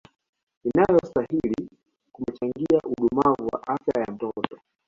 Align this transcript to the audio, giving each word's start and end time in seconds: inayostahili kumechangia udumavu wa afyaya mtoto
inayostahili 0.63 1.69
kumechangia 2.11 2.79
udumavu 2.87 3.47
wa 3.51 3.67
afyaya 3.67 4.07
mtoto 4.11 4.59